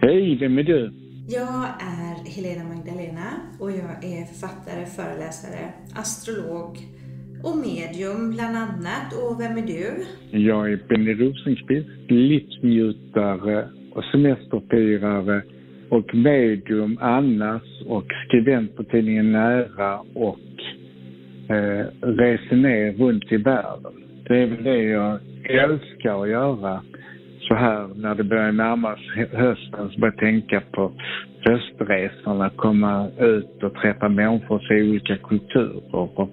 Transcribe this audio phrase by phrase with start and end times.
[0.00, 0.92] Hej, vem är du?
[1.28, 3.28] Jag är Helena Magdalena
[3.60, 5.62] och jag är författare, föreläsare,
[5.94, 6.78] astrolog
[7.44, 9.08] och medium bland annat.
[9.22, 10.04] Och vem är du?
[10.38, 15.42] Jag är Benny Rosenqvist, livsnjutare och semesterfirare
[15.88, 20.38] och medium annars och skribent på tidningen Nära och
[21.48, 23.92] eh, reser ner runt i världen.
[24.28, 26.82] Det är väl det jag älskar att göra
[27.48, 30.92] så här när det börjar närma sig hösten så börjar jag tänka på
[31.40, 36.18] höstresorna, komma ut och träffa människor och se olika kulturer.
[36.18, 36.30] Och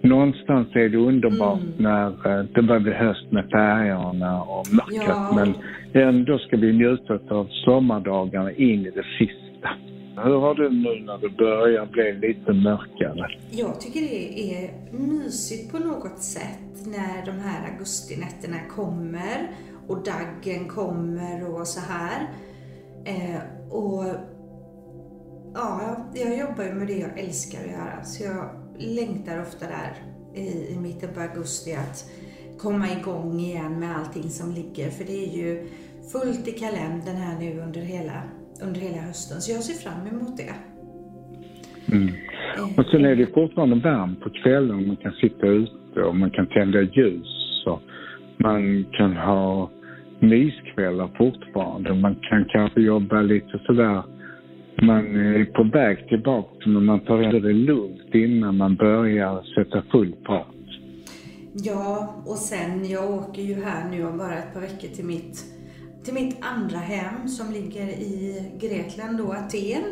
[0.00, 1.72] någonstans är det underbart mm.
[1.76, 5.08] när eh, det börjar bli höst med färgerna och mörkret.
[5.08, 5.32] Ja.
[5.34, 5.54] Men
[6.02, 9.68] ändå ska vi njuta av sommardagarna in i det sista.
[10.24, 13.28] Hur har du nu när det börjar bli lite mörkare?
[13.50, 19.48] Jag tycker det är mysigt på något sätt när de här augustinätterna kommer
[19.88, 22.28] och daggen kommer och så här.
[23.04, 23.40] Eh,
[23.70, 24.04] och
[25.54, 28.02] ja, jag jobbar ju med det jag älskar att göra.
[28.02, 29.92] Så jag längtar ofta där
[30.34, 32.10] i, i mitten på augusti att
[32.58, 34.90] komma igång igen med allting som ligger.
[34.90, 35.66] För det är ju
[36.12, 38.22] fullt i kalendern här nu under hela,
[38.62, 39.40] under hela hösten.
[39.40, 40.54] Så jag ser fram emot det.
[41.94, 42.14] Mm.
[42.76, 44.86] Och sen är det fortfarande varmt på kvällen.
[44.86, 47.64] Man kan sitta ute och man kan tända ljus.
[47.66, 47.82] Och
[48.36, 49.70] man kan ha
[50.20, 51.94] myskvällar fortfarande.
[51.94, 54.02] Man kan kanske jobba lite sådär.
[54.82, 60.14] Man är på väg tillbaka men man tar det lugnt innan man börjar sätta full
[60.26, 60.54] fart.
[61.52, 65.44] Ja, och sen jag åker ju här nu om bara ett par veckor till mitt,
[66.04, 69.82] till mitt andra hem som ligger i Grekland då, Aten.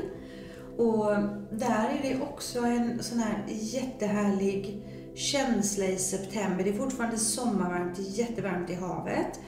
[0.77, 1.11] Och
[1.51, 4.83] där är det också en sån här jättehärlig
[5.15, 6.65] känsla i september.
[6.65, 9.41] Det är fortfarande sommarvarmt, jättevarmt i havet.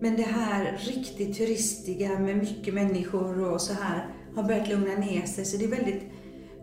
[0.00, 5.26] Men det här riktigt turistiga med mycket människor och så här har börjat lugna ner
[5.26, 5.44] sig.
[5.44, 6.02] Så det är väldigt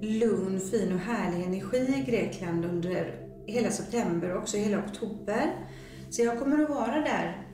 [0.01, 5.67] lugn, fin och härlig energi i Grekland under hela september och också hela oktober.
[6.09, 7.47] Så jag kommer att vara där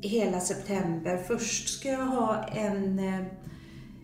[0.00, 1.16] hela september.
[1.16, 3.22] Först ska jag ha en, eh,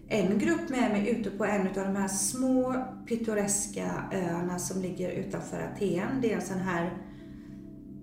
[0.08, 5.10] en grupp med mig ute på en av de här små pittoreska öarna som ligger
[5.10, 6.20] utanför Aten.
[6.22, 6.92] Det är en sån här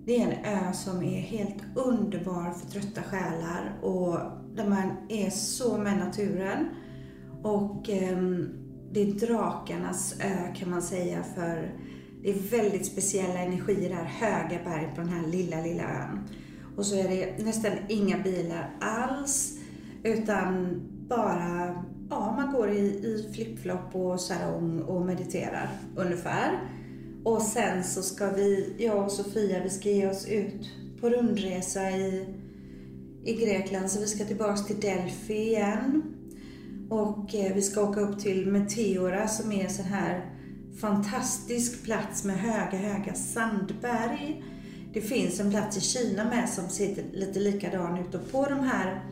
[0.06, 4.18] det är en ö som är helt underbar för trötta själar och
[4.54, 6.68] där man är så med naturen.
[7.42, 8.18] Och eh,
[8.92, 11.74] det är drakarnas ö kan man säga för
[12.22, 16.20] det är väldigt speciella energier där, höga berg på den här lilla, lilla ön.
[16.76, 19.58] Och så är det nästan inga bilar alls,
[20.02, 21.74] utan bara,
[22.10, 26.60] ja, man går i, i flipflop och sarong och mediterar ungefär.
[27.24, 31.90] Och sen så ska vi, jag och Sofia, vi ska ge oss ut på rundresa
[31.90, 32.26] i,
[33.24, 33.90] i Grekland.
[33.90, 36.02] Så vi ska tillbaks till Delphi igen.
[36.90, 40.30] Och eh, vi ska åka upp till Meteora som är en sån här
[40.80, 44.44] fantastisk plats med höga, höga sandberg.
[44.92, 48.60] Det finns en plats i Kina med som ser lite likadan ut och på de
[48.60, 49.04] här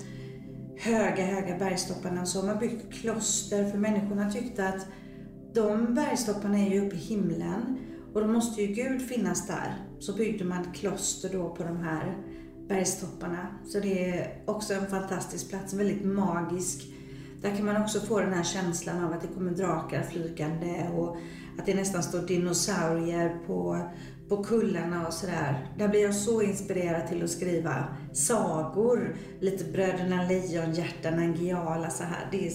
[0.79, 4.87] höga, höga bergstopparna så har man byggt kloster för människorna tyckte att
[5.55, 7.79] de bergstopparna är ju uppe i himlen
[8.15, 9.75] och då måste ju Gud finnas där.
[9.99, 12.17] Så byggde man ett kloster då på de här
[12.69, 13.47] bergstopparna.
[13.67, 16.87] Så det är också en fantastisk plats, väldigt magisk.
[17.43, 21.17] Där kan man också få den här känslan av att det kommer drakar flygande och
[21.59, 23.91] att det nästan står dinosaurier på,
[24.31, 25.55] på kullarna och sådär.
[25.79, 27.75] Där blir jag så inspirerad till att skriva
[28.13, 29.15] sagor.
[29.41, 32.27] Lite Bröderna Lejonhjärta, Nangijala så här.
[32.31, 32.51] Det är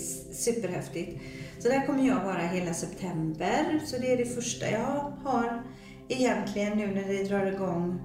[0.46, 1.22] superhäftigt.
[1.60, 3.80] Så där kommer jag vara hela september.
[3.84, 5.62] Så det är det första jag har
[6.10, 8.00] egentligen nu när det drar igång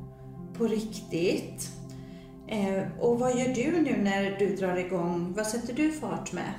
[0.59, 1.61] på riktigt.
[2.49, 5.33] Eh, och vad gör du nu när du drar igång?
[5.37, 6.53] Vad sätter du fart med?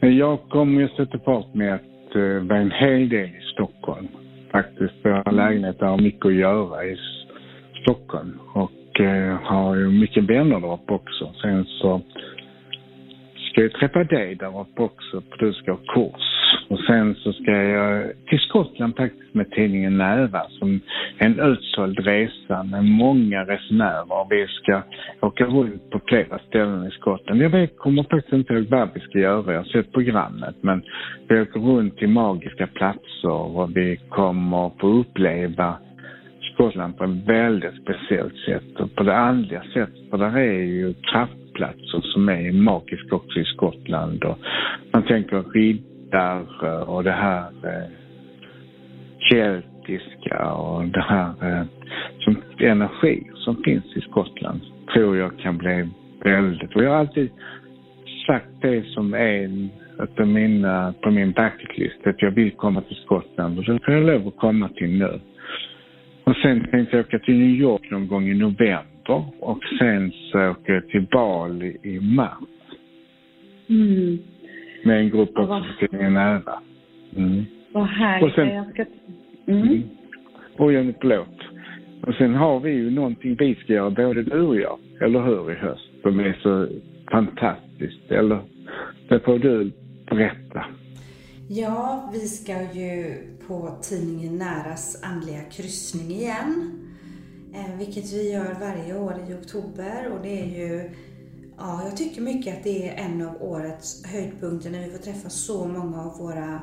[0.00, 4.08] Jag kommer att sätta fart med att eh, vara en hel del i Stockholm.
[4.52, 6.96] Faktiskt, jag har lägenhet där mycket att göra i
[7.82, 8.38] Stockholm.
[8.54, 11.32] Och eh, har ju mycket vänner där uppe också.
[11.42, 12.00] Sen så
[13.50, 16.37] ska jag träffa dig där uppe också, för du ska ha kurs.
[16.68, 20.80] Och sen så ska jag till Skottland faktiskt med tidningen Nära som
[21.18, 24.26] en utsåld resa med många resenärer.
[24.30, 24.82] Vi ska
[25.20, 27.42] åka runt på flera ställen i Skottland.
[27.42, 30.56] Jag vet, kommer faktiskt inte ihåg vad vi ska göra, jag har sett programmet.
[30.60, 30.82] Men
[31.28, 35.74] vi åker runt till magiska platser och vi kommer få uppleva
[36.54, 40.10] Skottland på ett väldigt speciellt sätt och på det andliga sättet.
[40.10, 44.24] För där är ju kraftplatser som är magiska också i Skottland.
[44.24, 44.38] Och
[44.92, 45.36] man tänker
[46.10, 47.90] där eh, och det här eh,
[49.18, 51.64] keltiska och det här eh,
[52.18, 54.60] som energi som finns i Skottland
[54.94, 55.88] tror jag kan bli
[56.24, 56.76] väldigt...
[56.76, 57.30] Och jag har alltid
[58.26, 59.70] sagt det som en
[60.18, 64.06] av mina, på min backlist, att jag vill komma till Skottland och det får jag
[64.06, 65.20] lov att komma till nu.
[66.24, 70.50] Och sen tänkte jag åka till New York någon gång i november och sen så
[70.50, 72.38] åker jag till Bali i mars.
[73.68, 74.18] Mm.
[74.84, 76.60] Med en grupp också som är nära.
[77.16, 77.44] Mm.
[77.72, 78.24] Vad härligt.
[78.28, 78.84] Och sen- Jag ska...
[79.46, 79.62] Mm.
[79.68, 79.82] Mm.
[80.56, 81.38] Jag är förlåt.
[82.06, 85.52] Och sen har vi ju någonting vi ska göra, både du och jag, eller hur,
[85.52, 86.68] i höst, som är så
[87.10, 88.10] fantastiskt.
[88.10, 88.38] Eller,
[89.08, 89.72] det får du
[90.10, 90.64] berätta.
[91.48, 93.14] Ja, vi ska ju
[93.46, 96.72] på tidningen Näras andliga kryssning igen.
[97.54, 100.90] Eh, vilket vi gör varje år i oktober och det är ju
[101.58, 105.28] Ja, jag tycker mycket att det är en av årets höjdpunkter när vi får träffa
[105.30, 106.62] så många av våra,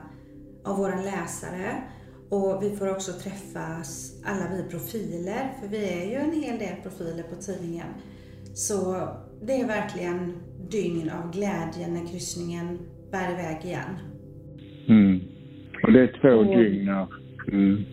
[0.63, 1.83] av våra läsare.
[2.29, 6.75] Och vi får också träffas alla vi profiler, för vi är ju en hel del
[6.83, 7.87] profiler på tidningen.
[8.53, 9.07] Så
[9.41, 10.33] det är verkligen
[10.71, 12.79] dygn av glädje när kryssningen
[13.11, 13.99] bär iväg igen.
[14.87, 15.19] Mm.
[15.83, 17.07] Och det är två Och- dygn här.
[17.51, 17.83] Mm.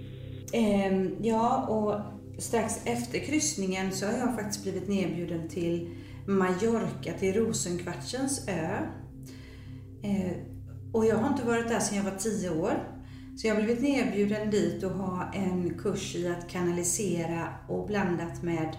[0.53, 2.01] Ehm, ja, och
[2.43, 5.89] strax efter kryssningen så har jag faktiskt blivit nedbjuden till
[6.27, 8.77] Mallorca, till Rosenkvartsens ö.
[10.03, 10.37] Eh,
[10.93, 12.89] och jag har inte varit där sedan jag var tio år.
[13.37, 18.43] Så jag har blivit erbjuden dit och ha en kurs i att kanalisera och blandat
[18.43, 18.77] med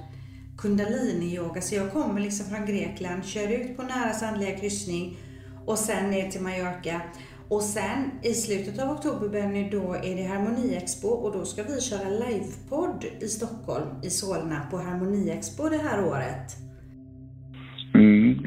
[0.57, 1.61] kundalini-yoga.
[1.61, 5.17] Så jag kommer liksom från Grekland, kör ut på nära, sandliga kryssning
[5.65, 7.01] och sen ner till Mallorca.
[7.49, 11.81] Och sen i slutet av oktober Benny, då är det Harmoniexpo och då ska vi
[11.81, 16.55] köra livepodd i Stockholm, i Solna, på Harmoniexpo det här året.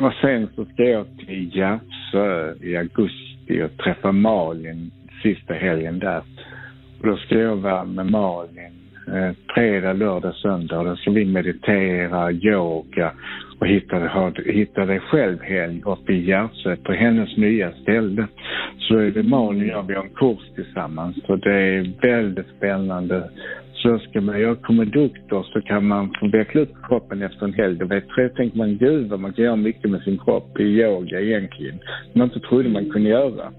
[0.00, 4.90] Och sen så ska jag till Järvsö i augusti och träffa Malin
[5.22, 6.22] sista helgen där.
[7.00, 8.72] Och då ska jag vara med Malin
[9.06, 10.78] eh, fredag, lördag, söndag.
[10.78, 13.12] Och då ska vi meditera, yoga
[13.58, 18.26] och hitta, ha, hitta dig själv-helg uppe i Järvsö på hennes nya ställe.
[18.78, 21.16] Så är det Malin och jag, vi har en kurs tillsammans.
[21.26, 23.30] Så det är väldigt spännande.
[23.86, 27.78] Så ska man göra kommoduktor så kan man få veckla upp kroppen efter en helg.
[27.78, 27.86] Då
[28.36, 31.78] tänker man, gud vad man kan göra mycket med sin kropp i yoga egentligen.
[32.12, 33.52] Som man inte trodde man kunde göra.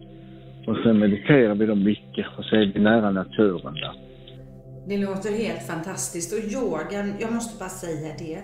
[0.68, 3.94] Och sen mediterar vi då mycket och så är vi nära naturen där.
[4.88, 8.40] Det låter helt fantastiskt och yogan, jag måste bara säga det.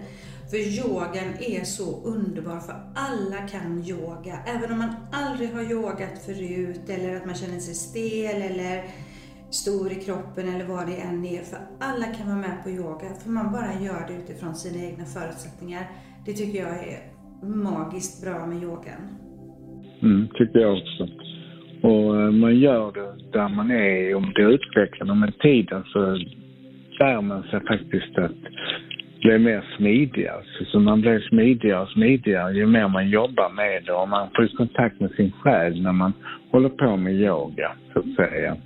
[0.51, 4.35] För yogan är så underbar för alla kan yoga.
[4.55, 8.83] Även om man aldrig har yogat förut eller att man känner sig stel eller
[9.53, 11.43] stor i kroppen eller vad det än är.
[11.51, 15.05] För alla kan vara med på yoga för man bara gör det utifrån sina egna
[15.05, 15.83] förutsättningar.
[16.25, 16.99] Det tycker jag är
[17.67, 19.01] magiskt bra med yogan.
[20.01, 21.03] Mm, tycker jag också.
[21.89, 25.99] Och eh, man gör det där man är om det är utvecklande, med tiden så
[26.99, 28.41] lär man sig faktiskt att
[29.23, 30.33] blev mer smidiga.
[30.71, 34.57] Så man blir smidigare och smidigare ju mer man jobbar med det och man får
[34.57, 36.13] kontakt med sin själ när man
[36.51, 38.57] håller på med yoga, så att säga.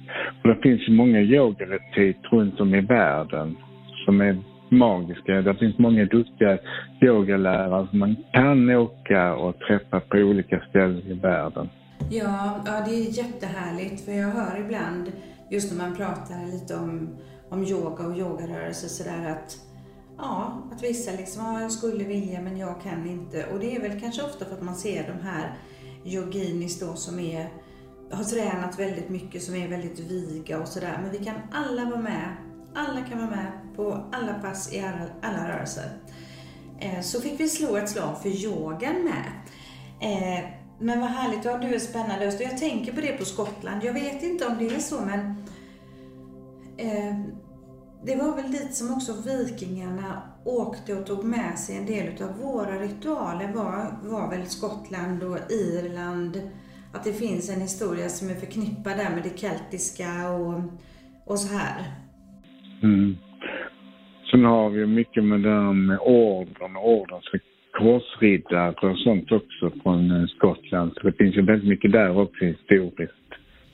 [0.44, 3.57] Och det finns ju många yogaretreat runt om i världen
[4.06, 4.38] som är
[4.69, 5.42] magiska.
[5.42, 6.57] Det finns många duktiga
[7.01, 11.69] yogalärare som man kan åka och träffa på olika ställen i världen.
[12.09, 15.12] Ja, ja, det är jättehärligt för jag hör ibland,
[15.51, 17.09] just när man pratar lite om,
[17.50, 19.67] om yoga och yogarörelse sådär att
[20.18, 23.45] Ja, att vissa liksom, ja, jag skulle vilja men jag kan inte.
[23.45, 25.57] Och det är väl kanske ofta för att man ser de här
[26.06, 27.54] yoginis då som är,
[28.12, 31.00] har tränat väldigt mycket, som är väldigt viga och sådär.
[31.02, 32.36] Men vi kan alla vara med.
[32.76, 35.90] Alla kan vara med på alla pass i alla, alla rörelser.
[36.80, 39.31] Eh, så fick vi slå ett slag för yogan med.
[40.02, 40.45] Eh,
[40.80, 42.28] men vad härligt, ja du är spännande.
[42.28, 43.83] Och jag tänker på det på Skottland.
[43.83, 45.45] Jag vet inte om det är så men
[46.78, 47.16] eh,
[48.06, 52.30] det var väl dit som också vikingarna åkte och tog med sig en del utav
[52.37, 56.33] våra ritualer var, var väl Skottland och Irland.
[56.94, 60.61] Att det finns en historia som är förknippad där med det keltiska och,
[61.25, 61.77] och så här.
[62.83, 63.16] Mm.
[64.31, 67.25] Sen har vi mycket med det här med orden och ordens
[67.71, 70.92] korsriddare och sånt också från eh, Skottland.
[70.94, 73.27] Så det finns ju väldigt mycket där också historiskt.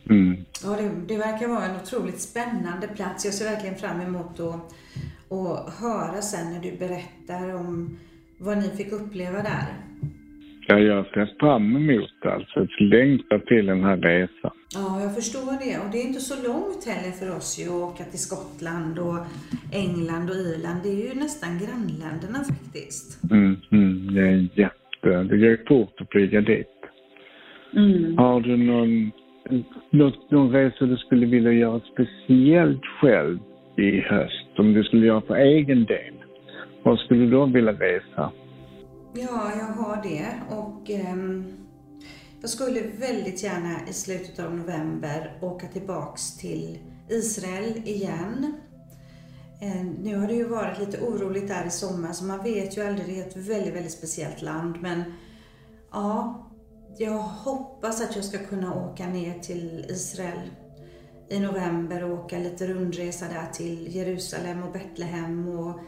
[0.09, 0.37] Mm.
[0.63, 3.25] Ja, det, det verkar vara en otroligt spännande plats.
[3.25, 4.73] Jag ser verkligen fram emot att,
[5.37, 7.97] att höra sen när du berättar om
[8.37, 9.65] vad ni fick uppleva där.
[10.67, 12.59] Ja, jag ser fram emot alltså.
[12.59, 14.51] Jag längtar till den här resan.
[14.73, 15.77] Ja, jag förstår det.
[15.79, 19.17] Och det är inte så långt heller för oss ju att åka till Skottland och
[19.71, 20.79] England och Irland.
[20.83, 23.23] Det är ju nästan grannländerna faktiskt.
[23.31, 25.23] Mm, mm, det är jätte...
[25.23, 26.67] Det går fort att flyga dit.
[27.75, 28.17] Mm.
[28.17, 29.11] Har du någon,
[29.89, 33.39] något, någon resa du skulle vilja göra speciellt själv
[33.77, 34.59] i höst?
[34.59, 36.13] Om du skulle göra för egen del?
[36.83, 38.31] Var skulle du då vilja resa?
[39.13, 40.55] Ja, jag har det.
[40.55, 41.45] Och um,
[42.41, 46.77] jag skulle väldigt gärna i slutet av november åka tillbaks till
[47.09, 48.53] Israel igen.
[49.61, 52.81] Ehm, nu har det ju varit lite oroligt där i sommar så man vet ju
[52.81, 55.03] aldrig, det är ett väldigt, väldigt speciellt land men
[55.91, 56.45] ja,
[56.97, 60.49] jag hoppas att jag ska kunna åka ner till Israel
[61.29, 65.79] i november och åka lite rundresa där till Jerusalem och Betlehem och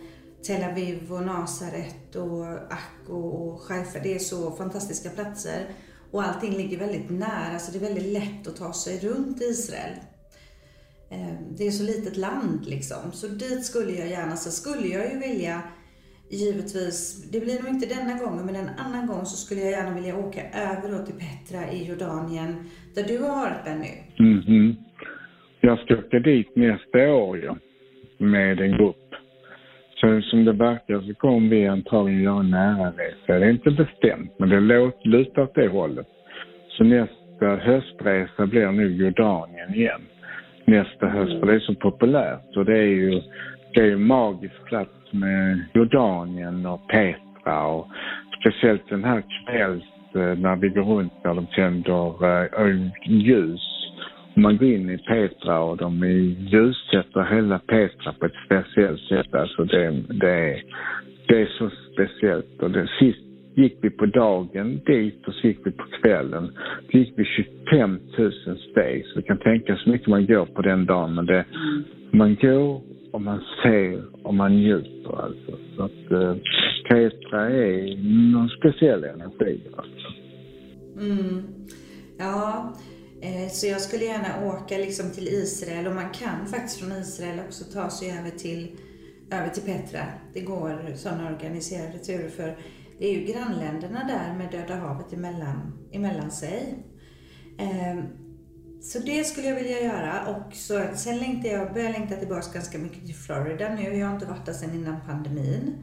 [0.44, 4.00] Tel Aviv och Nasaret och Akko och Haifa.
[4.00, 5.70] Det är så fantastiska platser.
[6.12, 10.00] Och allting ligger väldigt nära, så det är väldigt lätt att ta sig runt Israel.
[11.10, 15.12] Ehm, det är så litet land liksom, så dit skulle jag gärna, så skulle jag
[15.12, 15.62] ju vilja
[16.30, 19.96] givetvis, det blir nog inte denna gången, men en annan gång så skulle jag gärna
[19.96, 22.50] vilja åka över då till Petra i Jordanien,
[22.96, 23.94] där du har varit Benny.
[24.20, 24.76] Mm -hmm.
[25.62, 27.58] Jag ska åka dit nästa år ja,
[28.18, 29.06] med en grupp.
[29.96, 33.40] Så som det verkar så kommer vi antagligen göra en nära resa.
[33.40, 34.60] Det är inte bestämt, men det
[35.04, 36.08] lutar åt det hållet.
[36.70, 40.02] Så nästa höstresa blir nu Jordanien igen.
[40.66, 43.22] Nästa höst, för det är så populärt och det är ju
[43.74, 47.88] det är en magisk plats med Jordanien och Petra och
[48.40, 49.84] speciellt den här kvälls
[50.16, 53.76] eh, när vi går runt där de tänder eh, ljus
[54.38, 56.04] man går in i Petra och de
[56.40, 59.34] ljussätter hela Petra på ett speciellt sätt.
[59.34, 60.62] Alltså det, det,
[61.28, 62.62] det är så speciellt.
[62.62, 63.20] Och det, sist
[63.56, 66.52] gick vi på dagen dit och så gick vi på kvällen.
[66.92, 68.32] Då gick vi 25 000
[68.72, 69.06] steg.
[69.06, 71.16] Så du kan tänka så mycket man går på den dagen.
[71.16, 71.46] Men det,
[72.12, 72.82] man går
[73.16, 75.58] och man ser och man njuter alltså.
[75.76, 76.36] Så att eh,
[76.90, 77.98] Petra är
[78.32, 80.08] någon speciell energi alltså.
[81.00, 81.44] Mm.
[82.18, 82.74] Ja,
[83.22, 87.40] Eh, så jag skulle gärna åka liksom till Israel och man kan faktiskt från Israel
[87.48, 88.78] också ta sig över till,
[89.32, 90.06] över till Petra.
[90.34, 92.58] Det går sådana organiserade turer för
[93.00, 96.86] det är ju grannländerna där med Döda havet emellan, emellan sig.
[97.60, 98.04] Eh,
[98.92, 102.78] så det skulle jag vilja göra och så, sen längtar jag, börjar längta tillbaka ganska
[102.78, 103.98] mycket till Florida nu.
[103.98, 105.76] Jag har inte varit där sedan innan pandemin.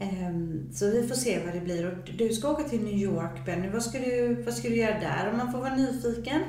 [0.00, 1.86] Ehm, så vi får se vad det blir.
[1.86, 3.68] Och du ska åka till New York, Benny.
[3.68, 6.40] Vad ska du, vad ska du göra där om man får vara nyfiken?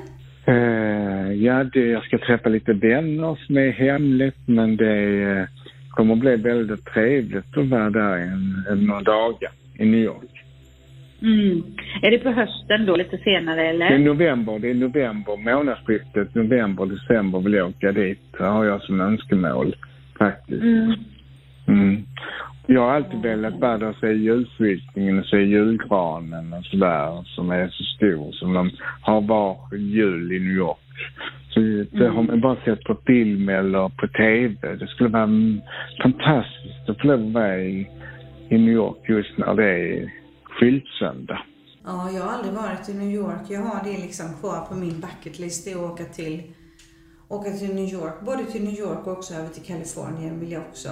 [0.48, 5.46] Uh, ja, det, jag ska träffa lite vänner som är hemligt, men det uh,
[5.90, 10.37] kommer att bli väldigt trevligt att vara där en, en, några dagar i New York.
[11.22, 11.62] Mm.
[12.02, 13.88] Är det på hösten då, lite senare eller?
[13.88, 18.20] Det är november, det är november, månadsskiftet november, december vill jag åka dit.
[18.38, 19.76] Det har jag som önskemål
[20.18, 20.62] faktiskt.
[20.62, 20.94] Mm.
[21.68, 22.04] Mm.
[22.66, 27.50] Jag har alltid velat vara där och se ljusvisningen och se julgranen och sådär som
[27.50, 28.70] är så stor som de
[29.00, 30.78] har var jul i New York.
[31.48, 31.60] Så
[31.98, 34.76] det har man bara sett på film eller på TV.
[34.76, 35.28] Det skulle vara
[36.02, 37.88] fantastiskt att få lov att vara i,
[38.48, 40.17] i New York just när det är
[40.60, 41.42] skyltsöndag.
[41.84, 43.40] Ja, jag har aldrig varit i New York.
[43.48, 46.42] Jag har det liksom kvar på min bucketlist, det att åka till,
[47.28, 48.14] åka till New York.
[48.24, 50.88] Både till New York och också över till Kalifornien vill jag också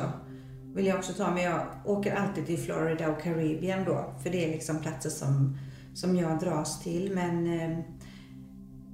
[0.76, 4.44] vill jag också ta, men jag åker alltid till Florida och Karibien då, för det
[4.44, 5.58] är liksom platser som,
[5.94, 7.12] som jag dras till.
[7.14, 7.78] Men eh,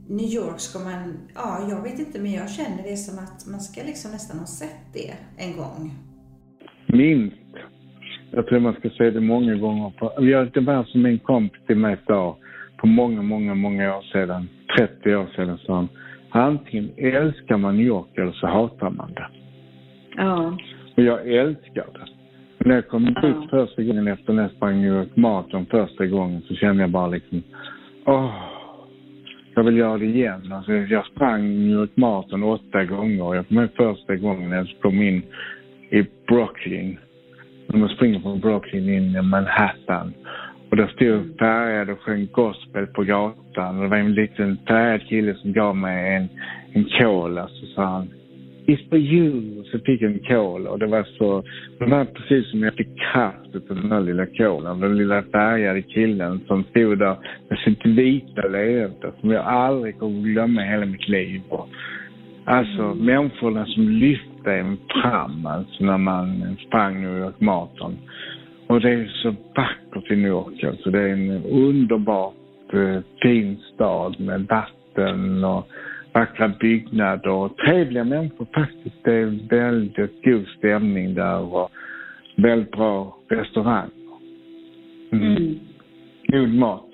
[0.09, 3.61] New York ska man, ja, jag vet inte, men jag känner det som att man
[3.61, 5.95] ska liksom nästan ha sett det en gång.
[6.87, 7.42] Minst.
[8.35, 9.93] Jag tror man ska se det många gånger.
[10.55, 12.37] Det var som en kompis till mig sa
[12.77, 14.49] på många, många, många år sedan,
[14.79, 15.89] 30 år sedan, sa han,
[16.31, 19.27] antingen älskar man New York eller så hatar man det.
[20.17, 20.59] Ja.
[20.97, 22.07] Och jag älskar det.
[22.69, 23.49] när jag kom dit uh.
[23.51, 27.07] första gången efter när jag sprang New York Marathon första gången så kände jag bara
[27.07, 27.43] liksom,
[28.07, 28.35] åh,
[29.55, 30.53] jag vill göra det igen.
[30.53, 33.35] Alltså, jag sprang New York Marathon åtta gånger.
[33.35, 35.23] Jag kom första gången jag kom in
[35.91, 36.99] i Brooklyn.
[37.73, 40.14] När man springer från Brooklyn in i Manhattan.
[40.71, 43.76] Och där stod färgad och sjöng gospel på gatan.
[43.76, 46.29] Och det var en liten färgad kille som gav mig en,
[46.73, 47.35] en cola.
[47.35, 48.09] Så alltså, sa han,
[48.67, 49.64] It's for you.
[49.64, 50.71] Så fick jag en cola.
[50.71, 51.43] och det var så,
[51.79, 54.81] det var precis som jag fick kraft av den här lilla colan.
[54.81, 57.17] Den lilla färgade killen som stod där
[57.49, 61.43] med sitt vita leende som jag aldrig kommer glömma i hela mitt liv.
[61.49, 61.69] Och,
[62.45, 62.99] alltså mm.
[62.99, 67.99] människorna som lyfte en fram alltså när man sprang New York Marathon.
[68.67, 70.91] Och det är så vackert i New York alltså.
[70.91, 72.35] Det är en underbart
[72.73, 75.69] eh, fin stad med vatten och
[76.13, 79.05] vackra byggnader och trevliga människor faktiskt.
[79.05, 81.71] Det är väldigt god stämning där och
[82.37, 83.91] väldigt bra restaurang.
[85.13, 85.37] Mm.
[85.37, 85.59] Mm.
[86.27, 86.89] God mat.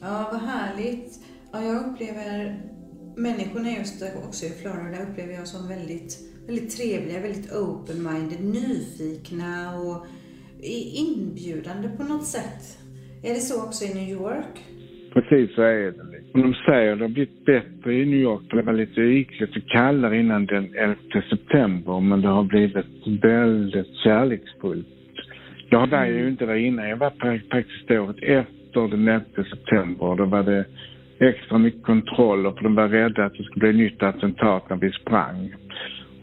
[0.00, 1.20] Ja, vad härligt.
[1.52, 2.56] Ja, jag upplever
[3.16, 10.06] människorna just också i Florida upplever jag som väldigt, väldigt trevliga, väldigt open-minded, nyfikna och
[11.06, 12.62] inbjudande på något sätt.
[13.22, 14.54] Är det så också i New York?
[15.12, 15.94] Precis så är det.
[16.32, 18.42] De säger att det har blivit bättre i New York.
[18.50, 20.96] Det var lite ytligt och kallare innan den 11
[21.30, 22.86] september men det har blivit
[23.22, 24.86] väldigt kärleksfullt.
[25.70, 26.88] Jag var ju inte där innan.
[26.88, 27.10] Jag var
[27.50, 30.16] faktiskt året efter den 11 september.
[30.16, 30.64] Då var det
[31.18, 34.92] extra mycket kontroller för de var rädda att det skulle bli nytt attentat när vi
[34.92, 35.54] sprang.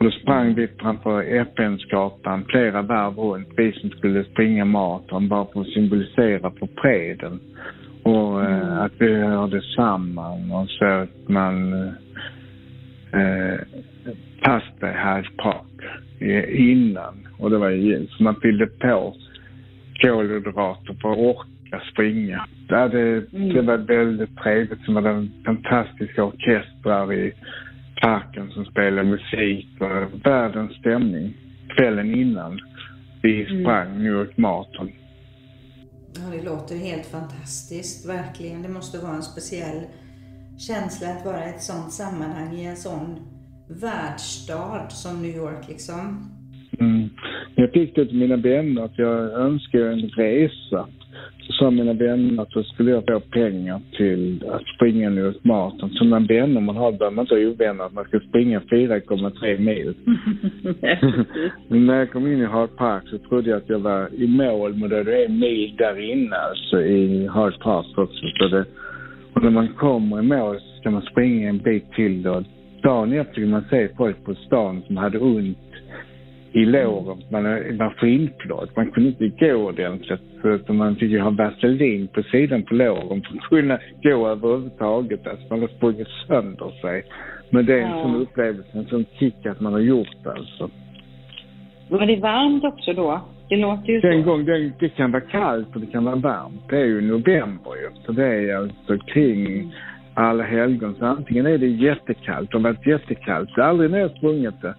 [0.01, 5.46] Och då sprang vi framför FN-skatan flera varv runt, vi som skulle springa maraton bara
[5.53, 7.39] för att symbolisera för freden.
[8.03, 8.79] Och eh, mm.
[8.79, 11.74] att vi hörde samman och så att man
[13.13, 13.60] eh,
[14.43, 15.81] fastade Hyde Park
[16.50, 17.27] innan.
[17.38, 19.13] Och det var ju så man fyllde på
[20.01, 22.46] kolhydrater för att orka springa.
[22.67, 23.53] Ja, det, mm.
[23.53, 24.86] det var väldigt trevligt.
[24.86, 27.34] Sen var det fantastiska orkestrar i
[28.01, 31.34] parken som spelade musik och världens stämning
[31.77, 32.60] kvällen innan
[33.22, 33.63] vi mm.
[33.63, 34.03] sprang mm.
[34.03, 34.91] New York Marathon.
[36.15, 38.62] Ja, det låter helt fantastiskt, verkligen.
[38.62, 39.81] Det måste vara en speciell
[40.58, 43.20] känsla att vara i ett sånt sammanhang i en sån
[43.67, 46.31] världsstad som New York liksom.
[46.79, 47.10] Mm.
[47.55, 50.88] Jag fick det till mina vänner att jag önskar en resa
[51.51, 55.89] sa mina vänner att då skulle jag få pengar till att springa New York Marathon.
[55.89, 59.60] Så när vänner man har behöver man inte ha ovänner att man ska springa 4,3
[59.60, 59.93] mil.
[61.67, 64.27] men när jag kom in i Hart Park så trodde jag att jag var i
[64.27, 68.25] mål, men då är det en mil där inne alltså i Hart Park också.
[68.39, 68.65] Så det,
[69.34, 72.43] och när man kommer i mål så ska man springa en bit till då.
[72.84, 75.71] Dagen efter kan man se folk på stan som hade ont
[76.53, 77.17] i låren.
[77.29, 77.43] Man
[77.77, 78.75] var skinnplåt.
[78.75, 80.22] Man kunde inte gå ordentligt.
[80.67, 85.27] Så man fick ju ha vaselin på sidan på låren för att kunna gå överhuvudtaget.
[85.27, 87.03] Alltså man har sprungit sönder sig.
[87.50, 88.03] Men det är en ja.
[88.03, 90.70] sån upplevelse, en sån kick att man har gjort alltså.
[91.89, 93.22] Var det varmt också då?
[93.50, 94.29] Det låter ju Den så.
[94.29, 96.70] Gång, det, det kan vara kallt och det kan vara varmt.
[96.70, 97.89] Det är ju november ju.
[98.05, 99.73] Så det är alltså kring
[100.13, 100.95] alla helgon.
[100.99, 103.49] Så antingen är det jättekallt, det har varit jättekallt.
[103.49, 104.76] Så aldrig när jag sprungit det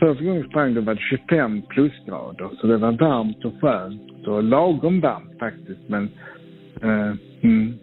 [0.00, 4.42] Första gången sprang det var det 25 plusgrader så det var varmt och skönt och
[4.42, 6.04] lagom varmt faktiskt men
[6.82, 7.78] eh, mm.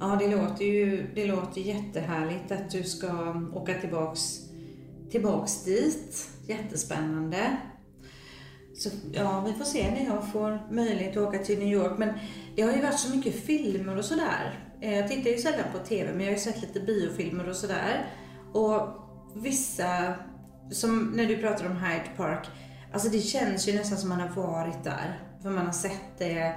[0.00, 4.20] Ja, det låter ju det låter jättehärligt att du ska åka tillbaks,
[5.10, 6.30] tillbaks dit.
[6.48, 7.38] Jättespännande.
[8.74, 11.98] Så ja, vi får se när jag får möjlighet att åka till New York.
[11.98, 12.08] Men
[12.56, 14.58] det har ju varit så mycket filmer och sådär.
[14.80, 17.56] Eh, jag tittar ju sällan på TV, men jag har ju sett lite biofilmer och
[17.56, 18.06] sådär.
[18.52, 18.80] Och
[19.34, 20.14] vissa
[20.70, 22.46] som när du pratar om Hyde Park,
[22.92, 25.20] alltså det känns ju nästan som man har varit där.
[25.42, 26.54] För man har sett det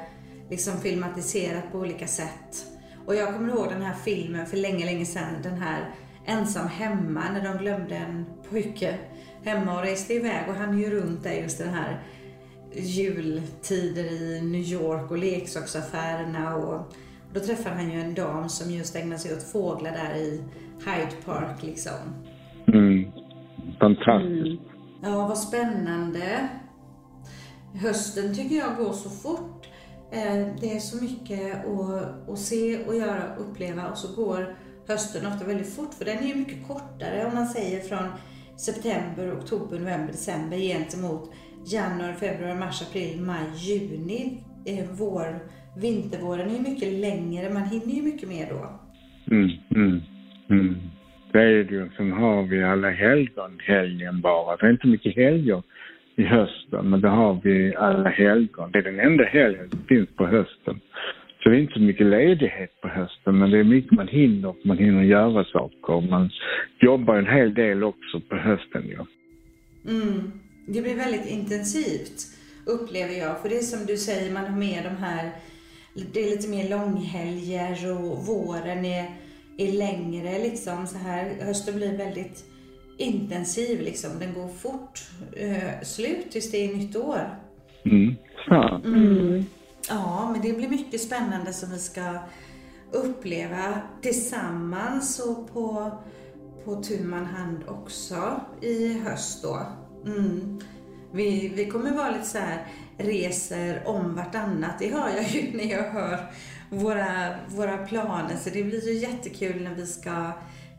[0.49, 2.65] liksom filmatiserat på olika sätt.
[3.05, 7.23] Och jag kommer ihåg den här filmen för länge, länge sedan, den här Ensam hemma,
[7.33, 8.97] när de glömde en pojke
[9.43, 12.03] hemma och reste iväg och han är ju runt där just den här
[12.73, 16.93] jultider i New York och leksaksaffärerna och
[17.33, 20.43] då träffar han ju en dam som just ägnar sig åt fåglar där i
[20.85, 22.25] Hyde Park liksom.
[22.67, 23.11] Mm.
[23.79, 24.61] Fantastiskt.
[24.61, 25.03] Mm.
[25.03, 26.49] Ja, vad spännande.
[27.73, 29.67] Hösten tycker jag går så fort.
[30.11, 34.55] Eh, det är så mycket att, att se och göra och uppleva och så går
[34.87, 38.09] hösten ofta väldigt fort för den är ju mycket kortare om man säger från
[38.57, 41.31] september, oktober, november, december gentemot
[41.65, 44.43] januari, februari, mars, april, maj, juni.
[44.65, 45.39] Eh, vår,
[45.77, 48.79] vintervåren är ju mycket längre, man hinner ju mycket mer då.
[49.35, 50.01] Mm, mm,
[50.49, 50.75] mm
[51.37, 51.91] stadion.
[51.97, 54.57] Sen har vi alla helgon helgen bara.
[54.57, 55.63] Det är inte mycket helger
[56.15, 58.71] i hösten, men det har vi alla helgon.
[58.71, 60.79] Det är den enda helgen som finns på hösten.
[61.39, 64.55] Så det är inte så mycket ledighet på hösten, men det är mycket man hinner.
[64.63, 66.09] Man hinner göra saker.
[66.09, 66.29] Man
[66.79, 68.83] jobbar en hel del också på hösten.
[68.97, 69.05] Ja.
[69.91, 70.31] Mm.
[70.67, 72.17] Det blir väldigt intensivt,
[72.65, 73.41] upplever jag.
[73.41, 75.31] För det är som du säger, man har med de här,
[76.13, 79.05] det är lite mer långhelger och våren är
[79.57, 81.37] är längre liksom så här.
[81.41, 82.45] Hösten blir väldigt
[82.97, 84.19] intensiv liksom.
[84.19, 87.39] Den går fort eh, slut tills det är nytt år.
[87.85, 88.15] Mm.
[88.47, 88.81] Ja.
[88.85, 89.45] Mm.
[89.89, 92.19] ja, men det blir mycket spännande som vi ska
[92.91, 95.91] uppleva tillsammans och på,
[96.65, 99.61] på tu hand också i höst då.
[100.05, 100.59] Mm.
[101.11, 102.67] Vi, vi kommer vara lite så här
[102.97, 104.79] reser om vartannat.
[104.79, 106.31] Det hör jag ju när jag hör
[106.69, 108.35] våra, våra planer.
[108.35, 110.31] Så det blir ju jättekul när vi ska,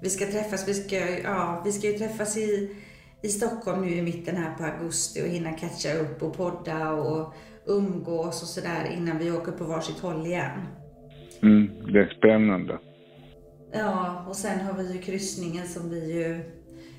[0.03, 0.69] vi ska träffas.
[0.69, 2.77] Vi ska, ja, vi ska ju träffas i,
[3.23, 7.35] i Stockholm nu i mitten här på augusti och hinna catcha upp och podda och
[7.67, 10.61] umgås och sådär innan vi åker på varsitt håll igen.
[11.43, 12.79] Mm, det är spännande.
[13.73, 16.41] Ja, och sen har vi ju kryssningen som vi ju,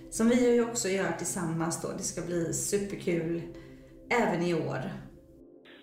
[0.10, 1.88] som vi ju också gör tillsammans då.
[1.98, 3.42] Det ska bli superkul
[4.10, 4.92] även i år.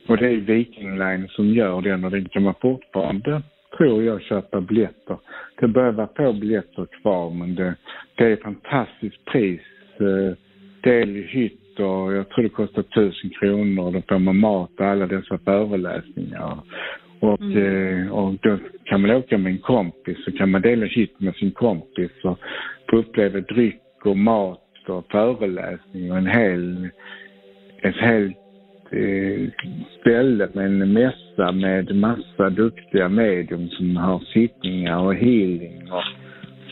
[0.09, 3.42] Och det är Viking Line som gör den och den kan man fortfarande
[3.79, 5.16] tror jag köpa biljetter.
[5.61, 7.75] Det börjar vara få biljetter kvar men det,
[8.14, 9.61] det är ett fantastiskt pris.
[10.01, 10.37] Eh,
[10.83, 13.92] del i hytt och jag tror det kostar tusen kronor.
[13.92, 16.59] Då får man mat och alla dessa föreläsningar.
[17.21, 18.07] Och, mm.
[18.07, 21.35] Eh, och då kan man åka med en kompis så kan man dela hytt med
[21.35, 22.38] sin kompis och
[22.90, 26.88] få uppleva dryck och mat och föreläsning och en hel,
[27.83, 28.45] ett helt
[28.92, 29.49] eh,
[30.01, 36.05] ställe med en mässa med massa duktiga medium som har sittningar och healing och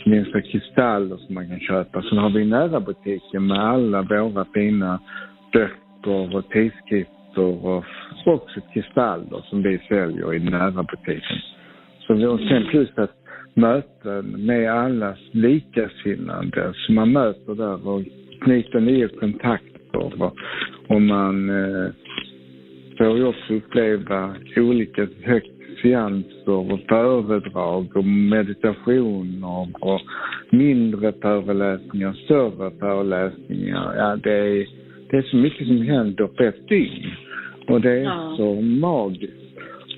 [0.07, 2.03] minsta kristaller som man kan köpa.
[2.03, 5.00] Sen har vi nära butiken med alla våra fina
[5.53, 7.85] böcker och tidskrifter och
[8.27, 11.38] också kristaller som vi säljer i nära butiken.
[11.98, 13.16] Så vi har sen plus att
[13.55, 18.03] möten med allas likasinnande som man möter där och
[18.40, 20.37] knyter nya kontakter och,
[20.88, 21.90] och man eh,
[22.98, 25.50] får ju också uppleva olika högt
[25.83, 30.00] seanser och föredrag och meditationer och
[30.50, 33.94] mindre föreläsningar, större föreläsningar.
[33.96, 34.66] Ja, det är,
[35.11, 37.11] det är så mycket som händer på ett dygn.
[37.68, 38.35] Och det är ja.
[38.37, 39.44] så magiskt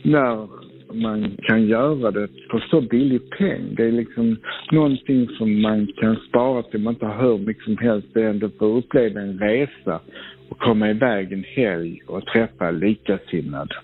[0.02, 0.48] när
[0.92, 3.74] man kan göra det för så billig peng.
[3.76, 4.36] Det är liksom
[4.72, 8.16] någonting som man kan spara till man inte har hur mycket som helst.
[8.16, 10.00] Är ändå för att uppleva en resa
[10.48, 13.74] och komma iväg en helg och träffa likasinnade.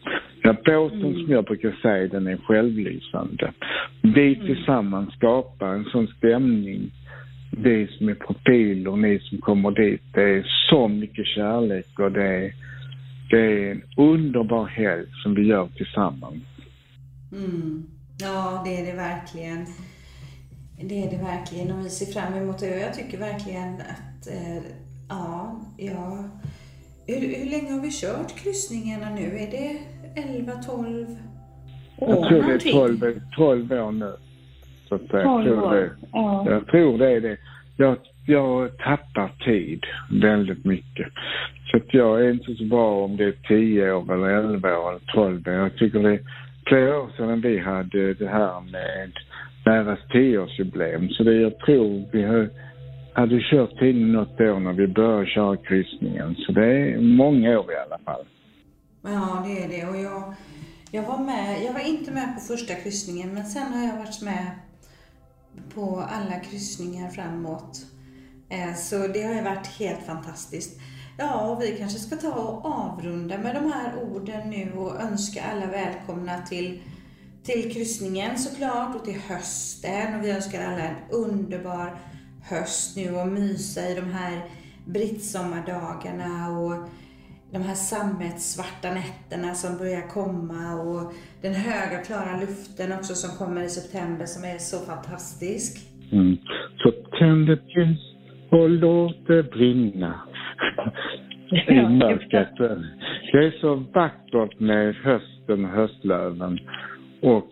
[0.43, 1.15] Ja, båten mm.
[1.15, 3.53] som jag brukar säga, den är självlysande.
[4.03, 4.47] Vi mm.
[4.47, 6.91] tillsammans skapar en sån stämning.
[7.51, 10.03] Vi som är profiler, ni som kommer dit.
[10.15, 12.53] Det är så mycket kärlek och det är,
[13.31, 16.43] det är en underbar helg som vi gör tillsammans.
[17.33, 17.83] Mm.
[18.21, 19.67] Ja, det är det verkligen.
[20.81, 22.75] Det är det verkligen och vi ser fram emot det.
[22.75, 24.63] Och jag tycker verkligen att, eh,
[25.09, 26.25] ja, ja.
[27.07, 29.23] Hur, hur länge har vi kört kryssningarna nu?
[29.23, 29.79] Är det
[30.21, 31.07] 11, 12
[31.99, 32.09] år?
[32.09, 34.13] Jag tror det är 12, 12 år nu.
[34.89, 36.51] Så att, 12 jag, tror det, ja.
[36.51, 37.37] jag tror det är det.
[37.77, 41.07] Jag, jag tappar tid väldigt mycket.
[41.71, 44.91] Så att jag är inte så bra om det är 10 år eller 11 år
[44.91, 45.55] eller 12 år.
[45.55, 46.19] Jag tycker det
[46.67, 49.13] flera år sedan vi hade det här med
[49.65, 51.09] deras tioårsjubileum.
[51.09, 52.49] Så det jag tror vi har,
[53.15, 56.37] hade kört in något år när vi började köra kryssningen.
[56.39, 58.25] Så det är många år i alla fall.
[59.03, 59.89] Ja, det är det.
[59.89, 60.35] Och jag,
[60.91, 64.23] jag var med, jag var inte med på första kryssningen men sen har jag varit
[64.23, 64.51] med
[65.75, 67.87] på alla kryssningar framåt.
[68.49, 70.81] Eh, så det har ju varit helt fantastiskt.
[71.19, 75.43] Ja, och vi kanske ska ta och avrunda med de här orden nu och önska
[75.53, 76.81] alla välkomna till,
[77.43, 80.19] till kryssningen såklart och till hösten.
[80.19, 81.91] Och vi önskar alla en underbar
[82.51, 84.41] höst nu och mysa i de här
[84.85, 86.89] brittsommardagarna och
[87.53, 93.63] de här sammetsvarta nätterna som börjar komma och den höga klara luften också som kommer
[93.63, 95.89] i september som är så fantastisk.
[96.13, 96.37] Mm.
[96.77, 98.15] Så tänd ett ljus
[98.51, 100.21] och låt det brinna
[101.69, 102.57] i mörkret.
[103.33, 106.59] Det är så vackert med hösten och höstlöven
[107.23, 107.51] och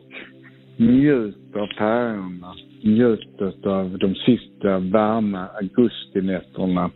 [0.77, 2.55] njut av färgerna.
[2.83, 6.91] Njut av de sista varma augustinätterna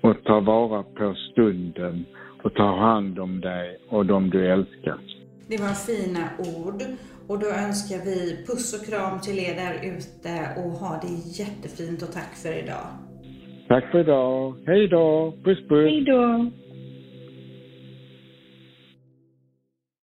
[0.00, 2.04] och ta vara på stunden
[2.42, 4.98] och ta hand om dig och de du älskar.
[5.48, 6.82] Det var fina ord
[7.28, 12.02] och då önskar vi puss och kram till er där ute och ha det jättefint
[12.02, 12.86] och tack för idag.
[13.68, 14.54] Tack för idag.
[14.66, 15.34] Hej då.
[15.44, 15.90] Puss puss.
[15.90, 16.50] Hej då.